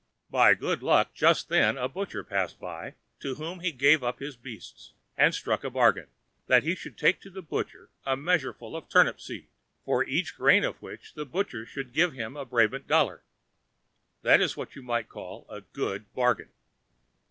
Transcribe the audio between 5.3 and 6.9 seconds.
struck a bargain, that he